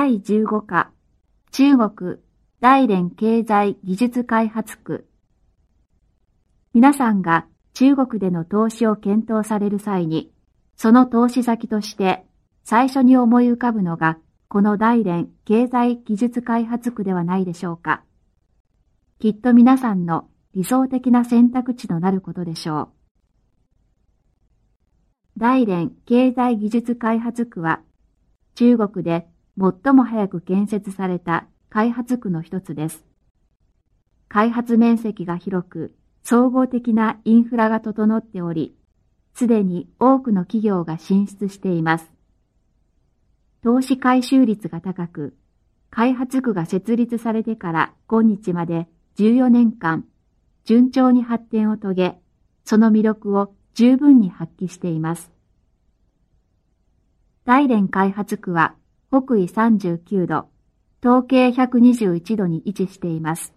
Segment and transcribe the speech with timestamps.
[0.00, 0.92] 第15課
[1.50, 2.20] 中国
[2.58, 5.06] 大連経済技術開発区
[6.72, 10.32] 皆さんが中国での投資を検討される際に、
[10.74, 12.24] その投資先として
[12.64, 14.16] 最初に思い浮かぶのが
[14.48, 18.02] この大連経済技術開発区ではないでしょうか。
[19.18, 22.88] きっと皆さんの理想的な選択肢となることでしょ
[25.36, 25.40] う。
[25.40, 27.82] 大連経済技術開発区は
[28.54, 29.26] 中国で
[29.60, 33.04] 最も早く建設された開発区の一つです。
[34.28, 38.74] 開発面積が広く、総合的なインフラが整っており、
[39.34, 42.10] すでに多くの企業が進出しています。
[43.62, 45.36] 投資回収率が高く、
[45.90, 48.88] 開発区が設立されてから今日まで
[49.18, 50.06] 14年間、
[50.64, 52.18] 順調に発展を遂げ、
[52.64, 55.30] その魅力を十分に発揮しています。
[57.44, 58.74] 大連開発区は
[59.12, 60.48] 北緯39度、
[61.04, 63.52] 統計121度に位置しています。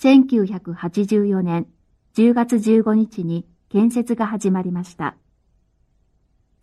[0.00, 1.66] 1984年
[2.14, 5.16] 10月15日に建設が始まりました。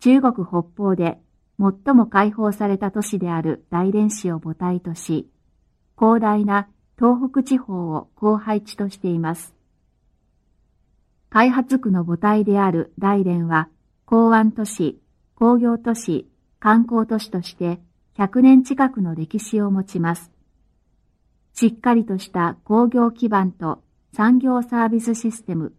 [0.00, 1.20] 中国北方で
[1.60, 5.30] 最も開放された都市である大連市を母体とし、
[5.96, 9.54] 広大な東北地方を広配地としています。
[11.30, 13.68] 開発区の母体である大連は、
[14.06, 15.00] 港湾都市、
[15.36, 16.28] 工業都市、
[16.66, 17.78] 観光都市として
[18.18, 20.32] 100年近くの歴史を持ちます。
[21.54, 25.74] しっかりとした工業基盤と産業サービスシステム、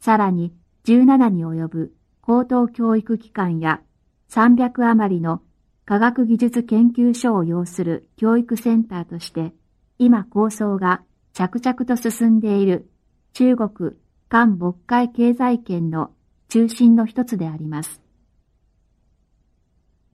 [0.00, 0.52] さらに
[0.84, 3.80] 17に及ぶ高等教育機関や
[4.28, 5.40] 300余りの
[5.86, 9.54] 科学技術研究所を要する教育センターとして、
[9.98, 11.00] 今構想が
[11.32, 12.90] 着々と進んでいる
[13.32, 13.92] 中国
[14.28, 16.10] 韓渤海経済圏の
[16.50, 18.02] 中心の一つであります。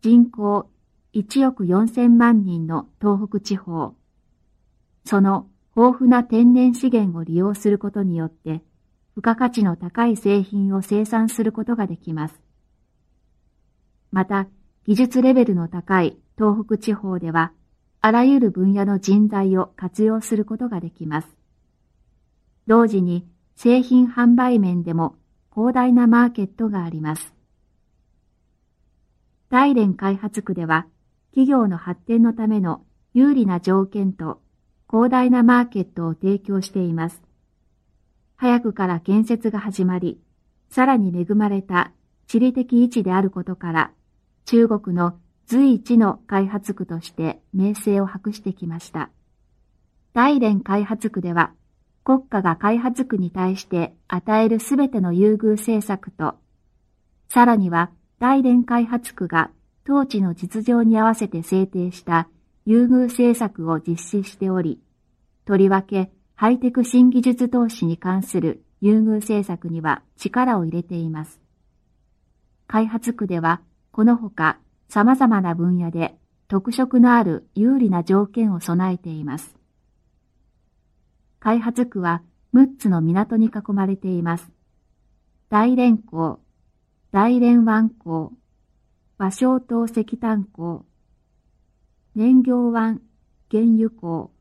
[0.04, 0.68] 人口
[1.14, 3.94] 1億4000万人の東北地方。
[5.06, 8.60] その豊富な天然資源を利用することによって、
[9.14, 12.38] 付加価値の高い製品を生産することができます。
[14.12, 14.46] また、
[14.84, 17.52] 技術レベルの高い東北地方では、
[18.02, 21.28] あらゆる分野の人材を活用することができます。
[22.66, 23.26] 同時に
[23.56, 25.14] 製品販売面でも
[25.50, 27.33] 広大なマーケットがあります。
[29.50, 30.86] 大連開発区では、
[31.30, 34.40] 企業の発展のための有利な条件と
[34.88, 37.22] 広大なマーケットを提供しています。
[38.36, 40.20] 早くから建設が始まり、
[40.70, 41.92] さらに恵まれた
[42.26, 43.92] 地理的位置であることから、
[44.44, 49.10] 中国の随一の開発区として名声を博してきました。
[50.12, 51.52] 大連開発区では、
[52.04, 56.36] 国家が開発区に対して与えるすべての優遇政策と、
[57.28, 57.90] さらには
[58.24, 59.50] 大連開発区が
[59.84, 62.26] 当地の実情に合わせて制定した
[62.64, 64.80] 優遇政策を実施しており、
[65.44, 71.38] とりわけハイテク新技術投資に関する優遇政策には力を入れています。
[72.66, 73.60] 開発区では、
[73.92, 74.56] このほか
[74.88, 76.14] 様々な分野で
[76.48, 79.54] 特色のある有利な条件を備えています。
[81.40, 82.22] 開発区は
[82.54, 84.50] 6つの港に囲まれています。
[85.50, 86.40] 大連港、
[87.14, 88.32] 大連湾港、
[89.18, 90.84] 芭蕉島石炭港、
[92.16, 93.00] 燃料湾
[93.48, 94.32] 原油港、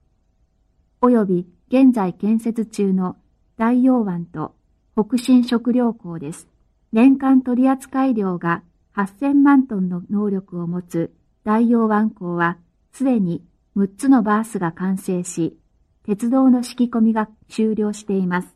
[0.99, 3.15] および現在建設中の
[3.57, 4.55] 大洋湾と
[4.95, 6.47] 北進食料港です。
[6.91, 8.63] 年間取扱量が
[8.95, 11.13] 8000万トンの能力を持つ
[11.43, 12.57] 大洋湾港は、
[12.91, 13.43] すでに
[13.77, 15.59] 6つのバースが完成し、
[16.07, 18.47] 鉄道の敷き込みが終了しています。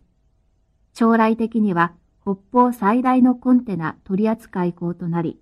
[0.96, 1.94] 将来的には
[2.28, 5.40] 北方最大のコンテナ取扱港となり、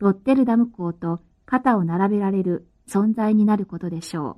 [0.00, 4.36] ロッテルダム港と肩を並べられる存在になることでしょう。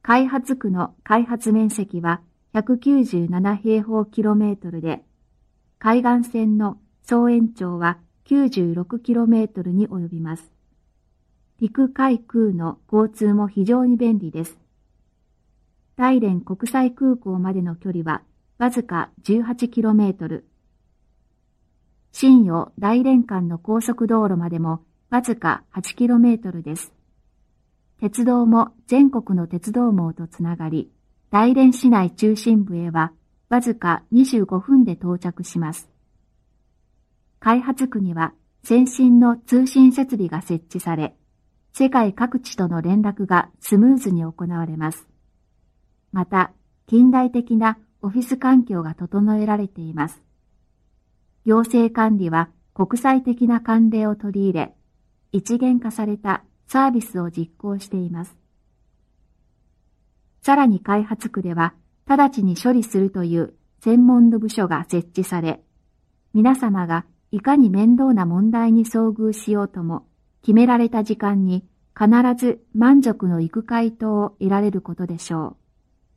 [0.00, 2.22] 開発区の開発面積は
[2.54, 5.02] 197平方キロメートルで、
[5.78, 10.50] 海岸線の総延長は96キロメートルに及びます。
[11.60, 14.56] 陸海空の交通も非常に便利です。
[15.96, 18.22] 大連国際空港までの距離は
[18.62, 20.44] わずか 18km。
[22.12, 26.92] 新予大連間の高速道路までもわずか 8km です。
[27.98, 30.92] 鉄道も全国の鉄道網とつながり、
[31.32, 33.12] 大連市内中心部へは
[33.48, 35.90] わずか25分で到着します。
[37.40, 38.32] 開発区には
[38.62, 41.16] 先進の通信設備が設置され、
[41.72, 45.08] 世界各地との連絡がスムーズに行われます。
[46.12, 46.52] また、
[46.86, 50.20] 近代的なオフィス環境が整えられています。
[51.44, 54.74] 行政管理は国際的な慣例を取り入れ、
[55.30, 58.36] 一元化されたサービスを実行しています。
[60.42, 61.74] さらに開発区では、
[62.06, 65.62] 直ちに処理するという専門の部署が設置され、
[66.34, 70.06] 皆様がいかに面倒な問題に遭遇しようとも、
[70.42, 71.64] 決められた時間に
[71.96, 75.56] 必ず満足のいく回答を得られることでしょう。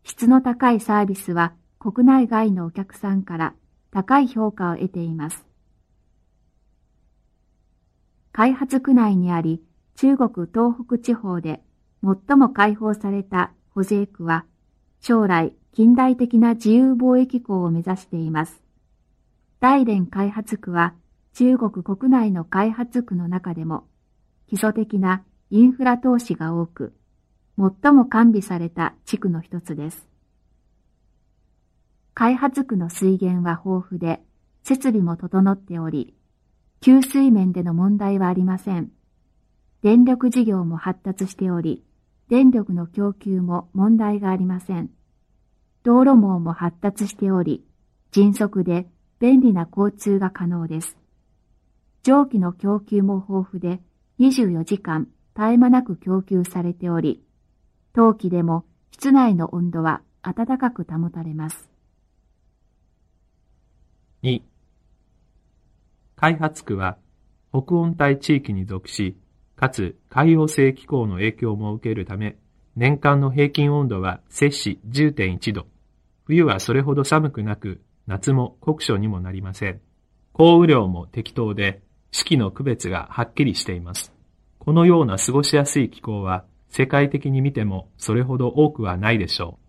[0.03, 1.53] 質の高いサービスは
[1.91, 3.53] 国内外のお客さんから
[3.91, 5.45] 高い評価を得ています。
[8.31, 9.61] 開発区内にあり、
[9.95, 11.61] 中国東北地方で
[12.03, 14.45] 最も開放された保税区は、
[14.99, 18.63] 将来近代的な自由貿易港を目指しています。
[19.59, 20.95] 大連開発区は
[21.33, 23.85] 中国国内の開発区の中でも
[24.47, 26.95] 基礎的なインフラ投資が多く、
[27.59, 30.14] 最も完備された地区の一つです。
[32.15, 34.21] 開発区の水源は豊富で、
[34.63, 36.15] 設備も整っており、
[36.79, 38.89] 給水面での問題はありません。
[39.81, 41.83] 電力事業も発達しており、
[42.29, 44.91] 電力の供給も問題がありません。
[45.83, 47.65] 道路網も発達しており、
[48.12, 48.88] 迅速で
[49.19, 50.97] 便利な交通が可能です。
[52.03, 53.81] 蒸気の供給も豊富で
[54.21, 57.25] 24時間絶え間なく供給されており、
[57.91, 61.75] 冬季でも室内の温度は暖かく保たれます。
[64.25, 64.42] 2
[66.16, 66.98] 開発区は
[67.51, 69.16] 北温帯地域に属し、
[69.56, 72.36] かつ海洋性気候の影響も受けるため、
[72.75, 75.68] 年間の平均温度は摂氏10.1度。
[76.25, 79.80] 冬はそれほど寒くなく、夏も酷暑にもなりません。
[80.33, 84.12] 降雨量も適当で、四季の区別がはっきりしています。
[84.57, 89.60] このような過ごしやすい気候は、世界的に見てもそれほど多くはないでしょ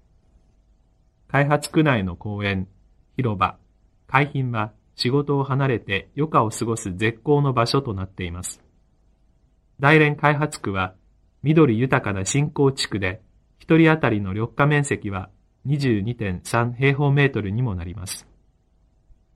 [1.28, 1.30] う。
[1.30, 2.68] 開発区内の公園、
[3.16, 3.58] 広場、
[4.08, 8.62] 海浜は仕事を離れて余暇を過ごす絶好の場所となっています。
[9.78, 10.94] 大連開発区は
[11.42, 13.20] 緑豊かな新興地区で、
[13.58, 15.30] 一人当たりの緑化面積は
[15.66, 18.26] 22.3平方メートルにもなります。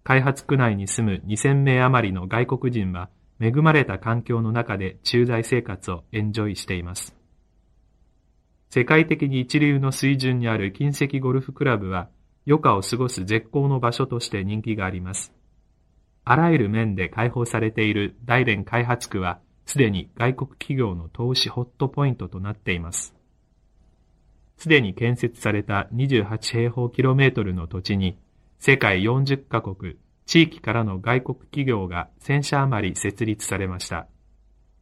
[0.03, 7.15] 開発区内に住む2000名余りの外国人は恵まれた環境の中で駐在生活をエンジョイしています。
[8.71, 12.09] 世界的に一流の水準にある近石ゴルフクラブは
[12.47, 15.33] 余暇を過ごす絶好の場所として人気があります。
[16.25, 23.15] あらゆる面で開放されている大連開発区はすでに外国企業の投資ホットポイントとなっています。
[24.57, 28.19] すでに建設された28平方キロメートルの土地に
[28.59, 29.97] 世界40カ国、
[30.27, 34.07] 地域からの外国企業が1000社余り設立されました。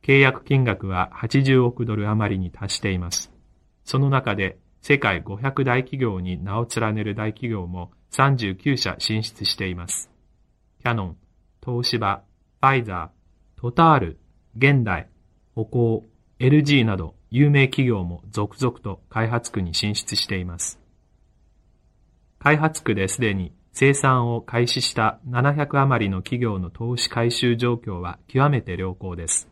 [0.03, 3.33] 契約金額は80億ドル余りに達しています。
[3.85, 10.11] その中で世界500大企業に名を連ねる大企業も39社進出しています。
[10.83, 11.17] キャノン、
[11.65, 12.23] 東芝、
[12.61, 14.19] ファイザー、トタール、
[14.57, 15.09] 現代、
[15.55, 16.05] 歩行、
[16.39, 20.81] LG など有名企業も続々と開発区に進出しています。
[22.39, 29.49] 開発区ですでに生産を開始した700余りの企業の投資回収状況は極めて良好です。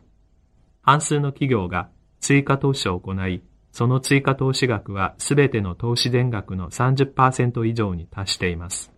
[0.81, 1.89] 半数の企業が
[2.19, 3.41] 追加投資を行い、
[3.77, 8.91] その追加投資額はすべての投資全額の30%以上に達しています。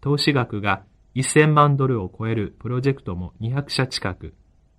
[0.00, 0.84] 投資額が
[1.14, 4.32] 1000万ドルを超えるプロジェクトも200社近く、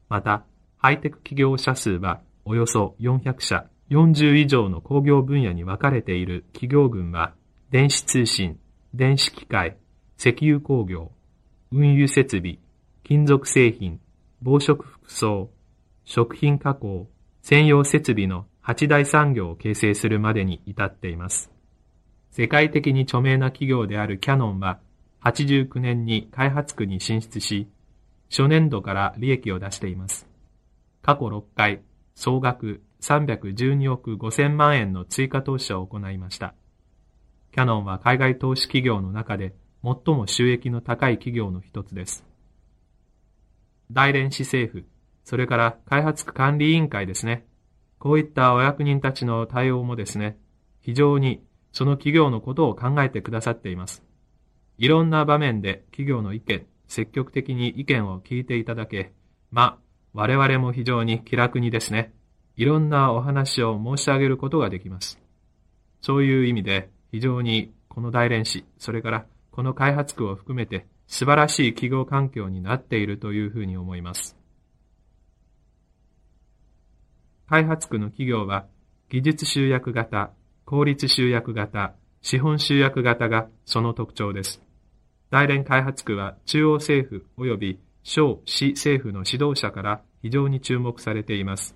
[0.10, 0.44] また、
[0.78, 7.36] ハイテク企業者数はおよそ400社、40以上の工業分野に分かれている企業群は、
[7.70, 8.58] 電子通信、
[8.96, 9.78] 電子機械、
[10.18, 11.12] 石油工業、
[11.72, 12.58] 運輸設備、
[13.04, 14.00] 金属製品、
[14.42, 15.52] 防食服装、
[16.06, 17.08] 食品加工、
[17.48, 21.52] 専用設備の八大産業を形成するまでに至っています。
[22.32, 24.80] 世界的に著名な企業であるキャノンは、
[25.24, 27.68] 89年に開発区に進出し、
[28.32, 30.28] 初年度から利益を出しています。
[31.04, 31.84] 過去6回、
[32.16, 36.56] 総額312億5000万円の追加投資を行いました。
[37.52, 42.26] キャノンは海外投資企業の中で最も収益の高い企業の一つです。
[43.92, 44.84] 大連市政府、
[45.26, 47.46] それから開発区管理委員会ですね。
[47.98, 50.38] こういったお役人たちの対応もですね、
[50.82, 54.04] 非常にその企業のことを考えてくださっています。
[54.78, 59.14] いろんな場面で企業の意見、積極的に意見を聞いていただけ、
[59.52, 59.78] まあ、
[60.14, 62.14] 我々も非常に気楽にですね、
[62.56, 65.20] いろんなお話を申し上げることができます。
[66.02, 74.38] そういう意味で、非常にこの大連市、それからこの開発区を含めて素晴らしい企業環境になっているというふうに思います。
[77.48, 78.66] 開発区の企業は
[79.10, 80.32] 技術集約型、
[80.66, 84.62] 効率集約型、資本集約型がその特徴です。
[85.30, 91.76] 大連開発区は中央政府及び小市政府の指導者から非常に注目されています。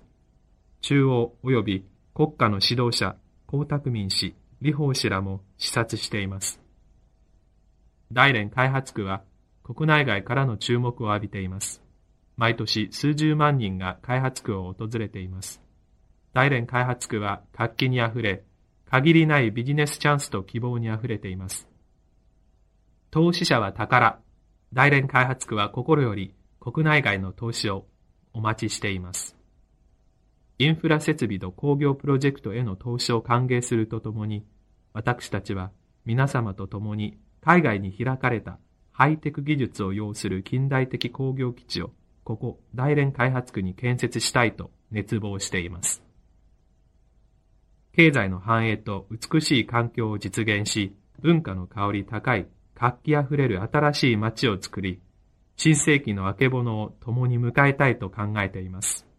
[0.80, 1.84] 中央及び
[2.14, 3.14] 国家の指導者、
[3.52, 6.60] 江沢民氏、李鵬氏らも視察しています。
[8.10, 9.22] 大連開発区は
[9.62, 11.80] 国内外からの注目を浴びています。
[12.40, 15.60] 毎年数十万人が開発区を訪れています。
[16.32, 18.44] 大連開発区は活気にあふれ、
[18.86, 21.68] 限りないビジネスチャンスと希望にあふれています。
[23.10, 24.20] 投資者は宝。
[24.72, 27.84] 大連開発区は心より国内外の投資を
[28.32, 29.36] お待ちしています。
[30.56, 34.46] インフラ設備と工業プロジェクトへの投資を歓迎するとともに、
[34.94, 35.72] 私たちは
[36.06, 38.58] 皆様と共に海外に開かれた
[38.92, 41.90] ハイテク技術を要する近代的工業基地を
[42.24, 46.02] ここ大連開発区に建設したいと熱望しています。
[47.92, 55.00] 経済の繁栄と美しい環境を実現し、文化の香り高い、活気あふれる新しい街を作り、
[55.56, 59.09] 新世紀の明けぼのを共に迎えたいと考えています。